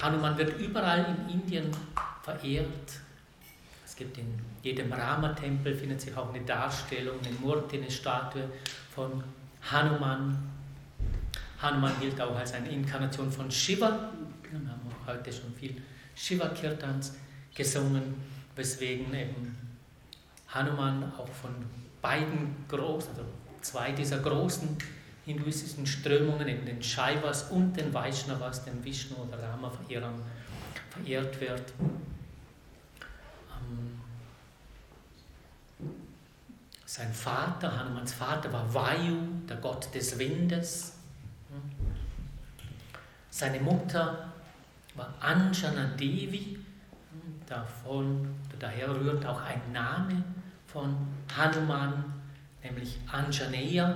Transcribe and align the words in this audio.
Hanuman 0.00 0.36
wird 0.38 0.58
überall 0.60 1.06
in 1.06 1.40
Indien 1.40 1.70
verehrt. 2.22 3.00
Es 3.84 3.96
gibt 3.96 4.18
in 4.18 4.38
jedem 4.62 4.92
Rama-Tempel 4.92 5.74
findet 5.74 6.00
sich 6.00 6.16
auch 6.16 6.32
eine 6.32 6.44
Darstellung, 6.44 7.16
eine 7.24 7.34
Murti, 7.40 7.78
eine 7.78 7.90
Statue 7.90 8.44
von 8.94 9.24
Hanuman. 9.70 10.38
Hanuman 11.60 11.92
gilt 12.00 12.20
auch 12.20 12.36
als 12.36 12.52
eine 12.54 12.68
Inkarnation 12.68 13.30
von 13.30 13.50
Shiva. 13.50 14.10
Wir 14.42 14.58
haben 14.60 14.80
auch 14.88 15.12
heute 15.12 15.32
schon 15.32 15.52
viel 15.54 15.74
Shiva-Kirtans 16.14 17.16
gesungen, 17.54 18.14
weswegen 18.54 19.12
eben 19.12 19.56
Hanuman 20.48 21.12
auch 21.18 21.28
von 21.28 21.50
beiden 22.00 22.54
großen, 22.68 23.10
also 23.10 23.24
zwei 23.60 23.92
dieser 23.92 24.18
großen 24.18 24.78
hinduistischen 25.28 25.86
Strömungen, 25.86 26.48
eben 26.48 26.64
den 26.64 26.82
Shaivas 26.82 27.50
und 27.50 27.74
den 27.74 27.92
Vaishnavas, 27.92 28.64
den 28.64 28.82
Vishnu 28.82 29.16
oder 29.16 29.42
Rama-Verehrern, 29.42 30.22
verehrt 30.90 31.38
wird. 31.38 31.72
Ähm, 33.52 34.00
sein 36.86 37.12
Vater, 37.12 37.78
Hanumans 37.78 38.14
Vater, 38.14 38.50
war 38.50 38.72
Vayu, 38.72 39.18
der 39.46 39.58
Gott 39.58 39.94
des 39.94 40.18
Windes. 40.18 40.94
Seine 43.28 43.60
Mutter 43.60 44.32
war 44.94 45.14
Anjana 45.20 45.88
Devi, 45.98 46.58
davon, 47.46 48.34
daher 48.58 48.88
rührt 48.98 49.26
auch 49.26 49.42
ein 49.42 49.60
Name 49.72 50.24
von 50.66 50.96
Hanuman, 51.36 52.02
nämlich 52.62 52.98
Anjaneya. 53.12 53.94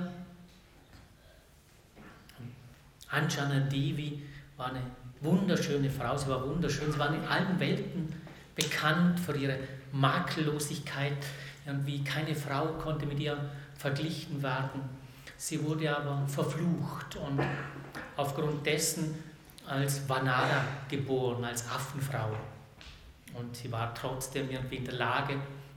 Anjana 3.12 3.60
Devi 3.60 4.22
war 4.56 4.70
eine 4.70 4.82
wunderschöne 5.20 5.90
Frau, 5.90 6.16
sie 6.16 6.28
war 6.28 6.48
wunderschön, 6.48 6.90
sie 6.90 6.98
war 6.98 7.14
in 7.14 7.24
allen 7.24 7.60
Welten 7.60 8.12
bekannt 8.54 9.20
für 9.20 9.36
ihre 9.36 9.58
Makellosigkeit. 9.92 11.18
Irgendwie 11.66 12.02
keine 12.02 12.34
Frau 12.34 12.66
konnte 12.78 13.06
mit 13.06 13.20
ihr 13.20 13.38
verglichen 13.76 14.42
werden. 14.42 14.80
Sie 15.36 15.62
wurde 15.62 15.94
aber 15.94 16.26
verflucht 16.26 17.16
und 17.16 17.40
aufgrund 18.16 18.64
dessen 18.64 19.22
als 19.66 20.08
Vanara 20.08 20.64
geboren, 20.88 21.44
als 21.44 21.68
Affenfrau. 21.68 22.30
Und 23.34 23.56
sie 23.56 23.70
war 23.70 23.94
trotzdem 23.94 24.50
irgendwie 24.50 24.76
in 24.76 24.84
der 24.84 24.94
Lage, 24.94 25.36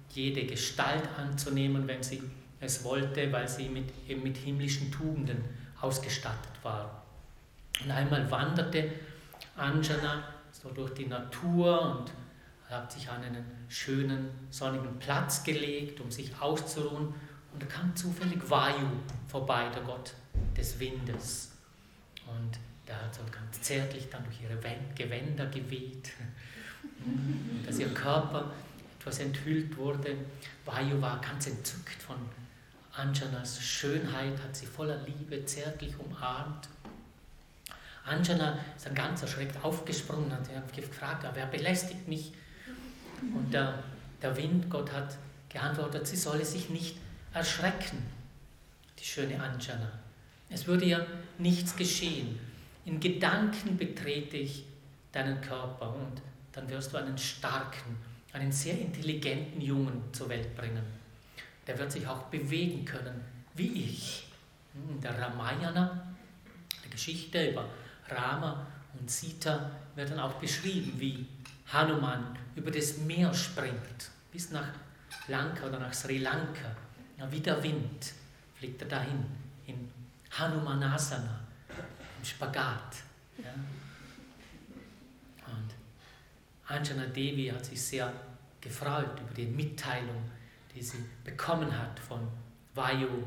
jede 0.10 0.46
Gestalt 0.46 1.04
anzunehmen, 1.18 1.88
wenn 1.88 2.02
sie 2.02 2.22
es 2.60 2.84
wollte, 2.84 3.32
weil 3.32 3.48
sie 3.48 3.70
mit, 3.70 3.92
eben 4.08 4.24
mit 4.24 4.38
himmlischen 4.38 4.92
Tugenden 4.92 5.44
ausgestattet 5.82 6.54
war. 6.64 7.05
Und 7.84 7.92
einmal 7.92 8.30
wanderte 8.30 8.92
Anjana 9.56 10.24
so 10.52 10.70
durch 10.70 10.94
die 10.94 11.08
Natur 11.08 11.98
und 11.98 12.12
hat 12.70 12.92
sich 12.92 13.10
an 13.10 13.24
einen 13.24 13.46
schönen 13.70 14.30
sonnigen 14.50 14.98
Platz 15.00 15.44
gelegt, 15.44 16.00
um 16.00 16.10
sich 16.10 16.32
auszuruhen. 16.40 17.14
Und 17.54 17.62
da 17.62 17.66
kam 17.68 17.96
zufällig 17.96 18.50
Vayu 18.50 18.88
vorbei, 19.28 19.70
der 19.74 19.84
Gott 19.84 20.14
des 20.58 20.80
Windes. 20.80 21.52
Und 22.26 22.60
der 22.88 23.02
hat 23.02 23.14
so 23.14 23.22
ganz 23.32 23.62
zärtlich 23.62 24.10
dann 24.10 24.24
durch 24.24 24.42
ihre 24.42 24.58
Gewänder 24.96 25.46
geweht, 25.48 26.12
dass 27.66 27.80
ihr 27.80 27.94
Körper 27.94 28.52
etwas 29.00 29.20
enthüllt 29.20 29.78
wurde. 29.78 30.16
Vayu 30.66 31.00
war 31.00 31.22
ganz 31.22 31.48
entzückt 31.48 32.02
von 32.02 32.18
Anjanas 32.94 33.62
Schönheit, 33.62 34.42
hat 34.42 34.56
sie 34.56 34.66
voller 34.66 35.00
Liebe 35.06 35.46
zärtlich 35.46 35.94
umarmt. 36.00 36.70
Anjana 38.06 38.60
ist 38.76 38.86
dann 38.86 38.96
ganz 38.96 39.22
erschreckt 39.22 39.64
aufgesprungen 39.64 40.26
und 40.26 40.32
hat 40.32 40.74
gefragt, 40.74 41.26
wer 41.34 41.46
belästigt 41.48 42.08
mich? 42.08 42.34
Und 43.22 43.52
der, 43.54 43.84
der 44.22 44.38
Wind, 44.38 44.70
Gott 44.70 44.92
hat 44.92 45.18
geantwortet, 45.50 46.06
sie 46.06 46.16
solle 46.16 46.46
sich 46.46 46.70
nicht 46.70 46.98
erschrecken, 47.34 47.98
die 49.00 49.06
schöne 49.06 49.42
Anjana. 49.42 49.92
Es 50.50 50.68
würde 50.68 50.86
ihr 50.86 51.06
nichts 51.40 51.76
geschehen. 51.76 52.40
In 52.86 53.00
Gedanken 53.00 53.78
betrete 53.78 54.38
ich 54.38 54.66
deinen 55.12 55.42
Körper 55.42 55.96
und 55.96 56.22
dann 56.52 56.70
wirst 56.70 56.94
du 56.94 56.98
einen 56.98 57.18
starken, 57.18 57.98
einen 58.34 58.52
sehr 58.52 58.80
intelligenten 58.80 59.62
Jungen 59.62 60.04
zur 60.14 60.30
Welt 60.30 60.56
bringen. 60.56 60.84
Der 61.66 61.80
wird 61.80 61.92
sich 61.92 62.06
auch 62.08 62.24
bewegen 62.24 62.86
können, 62.86 63.22
wie 63.56 63.86
ich. 63.86 64.28
In 64.76 65.02
der 65.02 65.18
Ramayana, 65.20 66.06
der 66.84 66.92
Geschichte 66.92 67.50
über 67.50 67.68
Rama 68.10 68.66
und 69.00 69.10
Sita, 69.10 69.72
wird 69.96 70.12
dann 70.12 70.20
auch 70.20 70.34
beschrieben, 70.34 70.94
wie 70.98 71.26
Hanuman 71.72 72.38
über 72.56 72.72
das 72.72 72.98
Meer 72.98 73.34
springt, 73.34 74.12
bis 74.32 74.52
nach 74.52 74.68
Lanka 75.28 75.68
oder 75.68 75.80
nach 75.80 75.94
Sri 75.94 76.20
Lanka. 76.20 76.76
Ja, 77.18 77.32
wie 77.32 77.40
der 77.40 77.62
Wind 77.64 78.14
fliegt 78.56 78.82
er 78.82 78.88
dahin, 78.88 79.26
in 79.66 79.90
Hanumanasana, 80.32 81.40
im 81.70 82.26
Spagat. 82.26 82.98
Ja. 83.38 83.52
Und 85.48 85.74
Anjana 86.68 87.06
Devi 87.08 87.48
hat 87.48 87.66
sich 87.66 87.82
sehr 87.82 88.12
gefreut 88.62 89.20
über 89.20 89.34
die 89.34 89.46
Mitteilung, 89.46 90.30
die 90.74 90.82
sie 90.82 91.04
bekommen 91.24 91.72
hat 91.78 92.00
von 92.00 92.28
Vayu 92.74 93.24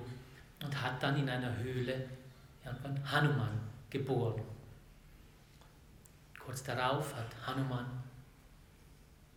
und 0.63 0.83
hat 0.83 1.03
dann 1.03 1.17
in 1.17 1.29
einer 1.29 1.57
Höhle 1.57 2.09
Hanuman 3.11 3.59
geboren. 3.89 4.43
Kurz 6.49 6.63
darauf 6.63 7.15
hat 7.15 7.27
Hanuman 7.47 7.85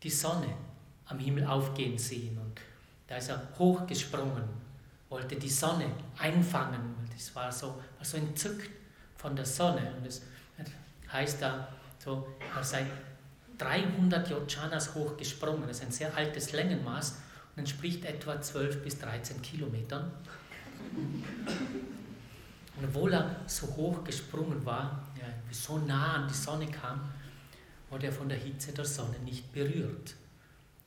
die 0.02 0.10
Sonne 0.10 0.48
am 1.08 1.20
Himmel 1.20 1.46
aufgehen 1.46 1.98
sehen. 1.98 2.38
Und 2.38 2.62
da 3.06 3.18
ist 3.18 3.28
er 3.28 3.50
hochgesprungen, 3.60 4.46
wollte 5.10 5.36
die 5.36 5.50
Sonne 5.50 5.88
einfangen. 6.18 6.96
Das 7.14 7.36
war 7.36 7.52
so, 7.52 7.68
war 7.98 8.06
so 8.06 8.16
entzückt 8.16 8.72
von 9.18 9.36
der 9.36 9.46
Sonne. 9.46 9.94
Und 9.98 10.08
es 10.08 10.22
heißt 11.12 11.42
da, 11.42 11.68
so, 12.00 12.30
er 12.56 12.64
sei 12.64 12.86
300 13.58 14.30
Yojanas 14.30 14.96
hochgesprungen. 14.96 15.68
Das 15.68 15.80
ist 15.80 15.84
ein 15.84 15.92
sehr 15.92 16.16
altes 16.16 16.54
Längenmaß 16.54 17.18
und 17.52 17.60
entspricht 17.60 18.06
etwa 18.06 18.42
12 18.42 18.84
bis 18.84 19.00
13 19.00 19.42
Kilometern. 19.42 20.10
Und 22.82 22.88
obwohl 22.88 23.14
er 23.14 23.36
so 23.46 23.68
hoch 23.76 24.04
gesprungen 24.04 24.66
war, 24.66 25.08
ja, 25.16 25.28
so 25.52 25.78
nah 25.78 26.16
an 26.16 26.28
die 26.28 26.34
Sonne 26.34 26.66
kam, 26.66 27.00
wurde 27.92 28.08
er 28.08 28.12
von 28.12 28.28
der 28.28 28.40
Hitze 28.40 28.72
der 28.72 28.86
Sonne 28.86 29.20
nicht 29.20 29.54
berührt. 29.54 30.16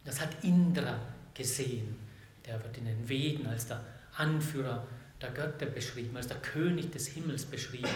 Das 0.05 0.21
hat 0.21 0.43
Indra 0.43 0.99
gesehen. 1.33 1.97
Der 2.45 2.63
wird 2.65 2.77
in 2.79 2.87
den 2.87 3.09
Veden 3.09 3.47
als 3.47 3.69
der 3.69 3.81
Anführer 4.17 4.85
der 5.23 5.31
Götter 5.31 5.67
beschrieben, 5.67 6.17
als 6.17 6.27
der 6.27 6.39
König 6.39 6.91
des 6.91 7.07
Himmels 7.07 7.45
beschrieben. 7.45 7.89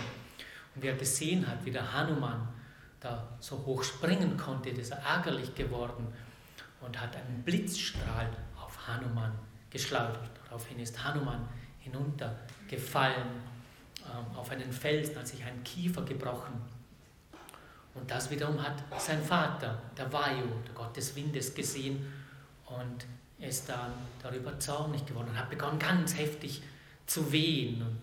Und 0.76 0.82
wer 0.82 0.94
gesehen 0.94 1.48
hat, 1.48 1.64
wie 1.64 1.72
der 1.72 1.92
Hanuman 1.92 2.46
da 3.00 3.36
so 3.40 3.64
hoch 3.66 3.82
springen 3.82 4.36
konnte, 4.36 4.70
ist 4.70 4.92
er 4.92 4.98
ärgerlich 4.98 5.56
geworden 5.56 6.06
und 6.80 7.00
hat 7.00 7.16
einen 7.16 7.42
Blitzstrahl 7.42 8.28
auf 8.56 8.86
Hanuman 8.86 9.32
geschleudert. 9.70 10.30
Daraufhin 10.44 10.78
ist 10.78 11.02
Hanuman 11.02 11.48
hinuntergefallen 11.80 13.57
auf 14.36 14.50
einen 14.50 14.72
Felsen, 14.72 15.16
hat 15.16 15.26
sich 15.26 15.44
ein 15.44 15.62
Kiefer 15.64 16.02
gebrochen 16.02 16.54
und 17.98 18.10
das 18.10 18.30
wiederum 18.30 18.62
hat 18.62 18.82
sein 19.00 19.22
Vater, 19.22 19.80
der 19.96 20.12
Vayu, 20.12 20.46
der 20.66 20.74
Gott 20.74 20.96
des 20.96 21.16
Windes, 21.16 21.54
gesehen 21.54 22.06
und 22.66 23.06
ist 23.44 23.68
dann 23.68 23.92
darüber 24.22 24.58
zornig 24.58 25.04
geworden 25.06 25.28
und 25.30 25.38
hat 25.38 25.50
begonnen 25.50 25.78
ganz 25.78 26.16
heftig 26.16 26.62
zu 27.06 27.32
wehen 27.32 27.82
und 27.82 28.00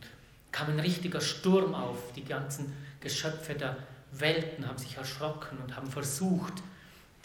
kam 0.51 0.69
ein 0.69 0.79
richtiger 0.79 1.21
Sturm 1.21 1.73
auf. 1.73 2.11
Die 2.13 2.23
ganzen 2.23 2.73
Geschöpfe 2.99 3.55
der 3.55 3.77
Welten 4.11 4.67
haben 4.67 4.77
sich 4.77 4.97
erschrocken 4.97 5.57
und 5.59 5.75
haben 5.75 5.89
versucht, 5.89 6.63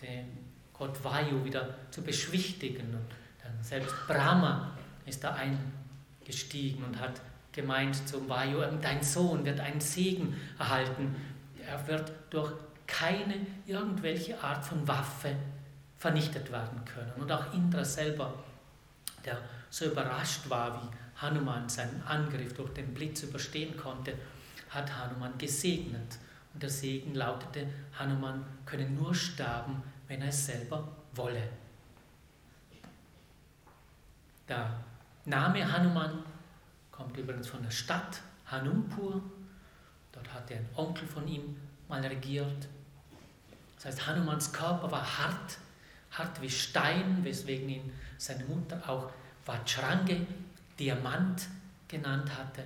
den 0.02 0.26
Gott 0.72 1.02
Vayu 1.02 1.44
wieder 1.44 1.74
zu 1.90 2.02
beschwichtigen. 2.02 2.94
Und 2.94 3.06
dann 3.42 3.62
selbst 3.62 3.94
Brahma 4.06 4.76
ist 5.06 5.22
da 5.24 5.34
eingestiegen 5.34 6.84
und 6.84 6.98
hat 7.00 7.20
gemeint 7.52 8.08
zum 8.08 8.28
Vayu, 8.28 8.60
dein 8.80 9.02
Sohn 9.02 9.44
wird 9.44 9.60
einen 9.60 9.80
Segen 9.80 10.36
erhalten 10.58 11.16
er 11.70 11.86
wird 11.86 12.12
durch 12.30 12.52
keine 12.86 13.46
irgendwelche 13.66 14.42
Art 14.42 14.64
von 14.64 14.86
Waffe 14.88 15.36
vernichtet 15.98 16.50
werden 16.50 16.84
können. 16.84 17.12
Und 17.16 17.30
auch 17.30 17.52
Indra 17.54 17.84
selber, 17.84 18.34
der 19.24 19.38
so 19.68 19.84
überrascht 19.84 20.48
war, 20.48 20.82
wie 20.82 21.22
Hanuman 21.22 21.68
seinen 21.68 22.02
Angriff 22.02 22.54
durch 22.54 22.72
den 22.74 22.92
Blitz 22.92 23.22
überstehen 23.22 23.76
konnte, 23.76 24.14
hat 24.70 24.90
Hanuman 24.96 25.36
gesegnet. 25.38 26.18
Und 26.52 26.62
der 26.62 26.70
Segen 26.70 27.14
lautete, 27.14 27.66
Hanuman 27.96 28.44
könne 28.66 28.88
nur 28.90 29.14
sterben, 29.14 29.82
wenn 30.08 30.22
er 30.22 30.28
es 30.28 30.46
selber 30.46 30.88
wolle. 31.14 31.42
Der 34.48 34.72
Name 35.26 35.70
Hanuman 35.70 36.24
kommt 37.00 37.16
übrigens 37.16 37.48
von 37.48 37.62
der 37.62 37.70
Stadt 37.70 38.20
Hanumpur, 38.46 39.22
Dort 40.12 40.34
hat 40.34 40.50
ein 40.52 40.68
Onkel 40.74 41.06
von 41.06 41.26
ihm 41.26 41.56
mal 41.88 42.04
regiert. 42.04 42.68
Das 43.76 43.86
heißt, 43.86 44.06
Hanumans 44.06 44.52
Körper 44.52 44.90
war 44.90 45.18
hart, 45.18 45.56
hart 46.10 46.42
wie 46.42 46.50
Stein, 46.50 47.20
weswegen 47.22 47.68
ihn 47.68 47.92
seine 48.18 48.44
Mutter 48.44 48.82
auch 48.86 49.10
Vajrange, 49.46 50.26
Diamant 50.78 51.46
genannt 51.88 52.28
hatte. 52.36 52.64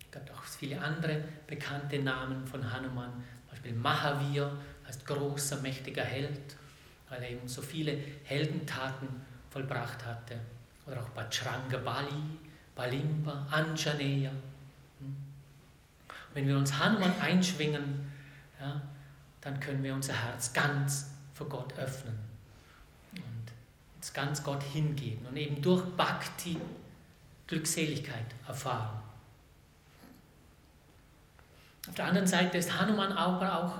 Es 0.00 0.10
gab 0.10 0.30
auch 0.36 0.42
viele 0.42 0.80
andere 0.80 1.22
bekannte 1.46 2.00
Namen 2.00 2.46
von 2.46 2.70
Hanuman, 2.70 3.12
zum 3.12 3.50
Beispiel 3.50 3.72
Mahavir, 3.72 4.52
heißt 4.86 5.06
großer, 5.06 5.60
mächtiger 5.62 6.04
Held, 6.04 6.56
weil 7.08 7.22
er 7.22 7.30
eben 7.30 7.48
so 7.48 7.62
viele 7.62 7.96
Heldentaten 8.24 9.08
vollbracht 9.48 10.04
hatte. 10.04 10.38
Oder 10.86 11.00
auch 11.00 11.08
Bajranga 11.10 11.78
Bali, 11.78 12.22
Balimba, 12.74 13.46
Anjaneya. 13.50 14.30
Hm? 14.30 15.16
Wenn 16.32 16.48
wir 16.48 16.56
uns 16.56 16.78
Hanuman 16.78 17.12
einschwingen, 17.20 18.10
ja, 18.60 18.80
dann 19.40 19.60
können 19.60 19.82
wir 19.82 19.94
unser 19.94 20.14
Herz 20.14 20.52
ganz 20.52 21.10
vor 21.34 21.48
Gott 21.48 21.76
öffnen 21.78 22.18
und 23.12 23.52
uns 23.96 24.12
ganz 24.12 24.42
Gott 24.42 24.62
hingeben 24.62 25.26
und 25.26 25.36
eben 25.36 25.60
durch 25.60 25.84
Bhakti 25.96 26.58
Glückseligkeit 27.46 28.26
erfahren. 28.46 29.00
Auf 31.88 31.94
der 31.94 32.06
anderen 32.06 32.26
Seite 32.26 32.56
ist 32.56 32.80
Hanuman 32.80 33.12
aber 33.12 33.58
auch 33.62 33.78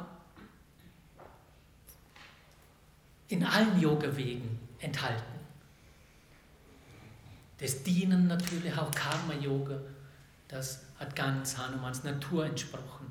in 3.28 3.44
allen 3.44 3.80
Yoga-Wegen 3.80 4.60
enthalten. 4.78 5.33
Das 7.64 7.82
Dienen 7.82 8.26
natürlich 8.26 8.76
auch 8.76 8.90
Karma-Yoga, 8.90 9.80
das 10.48 10.82
hat 11.00 11.16
ganz 11.16 11.56
Hanumans 11.56 12.04
Natur 12.04 12.44
entsprochen. 12.44 13.10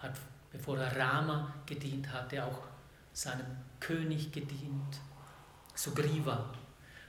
Hat, 0.00 0.12
bevor 0.52 0.76
er 0.76 0.94
Rama 0.94 1.54
gedient 1.64 2.12
hatte, 2.12 2.44
auch 2.44 2.58
seinem 3.14 3.46
König 3.80 4.32
gedient, 4.32 5.00
Sugriva. 5.74 6.52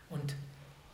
Und 0.09 0.33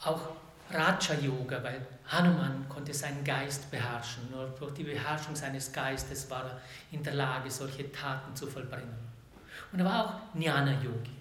auch 0.02 0.32
Raja-Yoga, 0.72 1.64
weil 1.64 1.86
Hanuman 2.08 2.68
konnte 2.68 2.92
seinen 2.92 3.24
Geist 3.24 3.70
beherrschen. 3.70 4.32
Nur 4.32 4.48
durch 4.48 4.74
die 4.74 4.84
Beherrschung 4.84 5.36
seines 5.36 5.72
Geistes 5.72 6.28
war 6.32 6.46
er 6.46 6.62
in 6.92 7.04
der 7.04 7.14
Lage, 7.14 7.52
solche 7.52 7.92
Taten 7.92 8.36
zu 8.36 8.48
vollbringen. 8.48 8.98
Und 9.72 9.78
er 9.78 9.86
war 9.86 10.06
auch 10.08 10.36
Jnana-Yogi. 10.36 11.18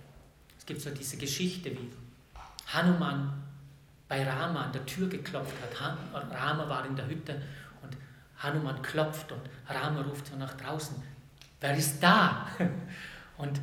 Es 0.59 0.65
gibt 0.65 0.81
so 0.81 0.89
diese 0.89 1.19
Geschichte, 1.19 1.71
wie 1.73 1.93
Hanuman 2.69 3.43
bei 4.09 4.29
Rama 4.29 4.65
an 4.65 4.73
der 4.73 4.87
Tür 4.87 5.09
geklopft 5.09 5.55
hat. 5.81 5.97
Rama 6.31 6.69
war 6.69 6.87
in 6.87 6.97
der 6.97 7.09
Hütte 7.09 7.41
und 7.83 7.97
Hanuman 8.39 8.81
klopft 8.83 9.33
und 9.33 9.43
Rama 9.69 10.03
ruft 10.03 10.29
so 10.29 10.37
nach 10.37 10.55
draußen, 10.57 11.03
wer 11.61 11.77
ist 11.77 12.03
da? 12.03 12.49
Und 13.39 13.61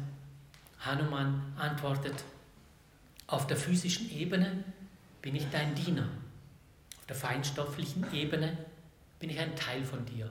Hanuman 0.81 1.41
antwortet, 1.57 2.23
auf 3.25 3.47
der 3.47 3.57
physischen 3.57 4.11
Ebene 4.11 4.63
bin 5.19 5.33
ich 5.33 5.49
dein 5.49 5.73
Diener. 5.73 6.07
Auf 6.99 7.07
der 7.07 7.15
feinstofflichen 7.15 8.05
Ebene 8.13 8.55
bin 9.17 9.31
ich 9.31 9.39
ein 9.39 9.55
Teil 9.55 9.83
von 9.83 10.05
dir. 10.05 10.29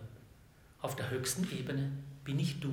Auf 0.80 0.94
der 0.94 1.10
höchsten 1.10 1.50
Ebene 1.50 1.90
bin 2.22 2.38
ich 2.38 2.60
du. 2.60 2.70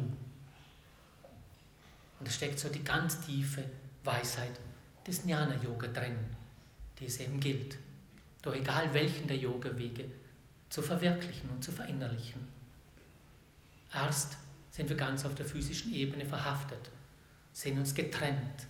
Und 2.20 2.28
es 2.28 2.36
steckt 2.36 2.60
so 2.60 2.70
die 2.70 2.84
ganz 2.84 3.20
tiefe 3.22 3.64
Weisheit 4.04 4.60
des 5.08 5.24
Jnana-Yoga 5.24 5.88
drin 5.88 6.18
die 7.00 7.06
es 7.06 7.20
eben 7.20 7.40
gilt, 7.40 7.78
doch 8.42 8.54
egal 8.54 8.94
welchen 8.94 9.28
der 9.28 9.38
Yoga-Wege, 9.38 10.06
zu 10.70 10.82
verwirklichen 10.82 11.50
und 11.50 11.64
zu 11.64 11.72
verinnerlichen. 11.72 12.48
Erst 13.94 14.38
sind 14.72 14.90
wir 14.90 14.98
ganz 14.98 15.26
auf 15.26 15.36
der 15.36 15.46
physischen 15.46 15.94
Ebene 15.94 16.26
verhaftet, 16.26 16.92
sehen 17.52 17.80
uns 17.80 17.96
getrennt. 17.96 18.68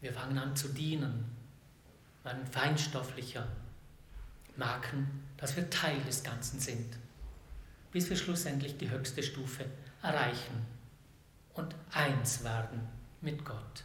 Wir 0.00 0.12
fangen 0.12 0.38
an 0.38 0.54
zu 0.56 0.68
dienen, 0.68 1.24
werden 2.22 2.46
feinstofflicher, 2.46 3.46
merken, 4.56 5.24
dass 5.36 5.56
wir 5.56 5.68
Teil 5.70 6.00
des 6.02 6.22
Ganzen 6.22 6.60
sind, 6.60 6.96
bis 7.90 8.08
wir 8.08 8.16
schlussendlich 8.16 8.78
die 8.78 8.90
höchste 8.90 9.22
Stufe 9.22 9.64
erreichen 10.02 10.66
und 11.54 11.74
eins 11.90 12.44
werden 12.44 12.80
mit 13.20 13.44
Gott. 13.44 13.84